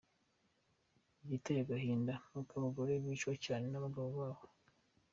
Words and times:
Igiteye 1.23 1.59
agahinda, 1.63 2.13
nuko 2.29 2.51
abagore 2.59 2.91
bicwa 3.03 3.33
cyane 3.45 3.65
n’abagabo 3.69 4.09
babo. 4.19 4.43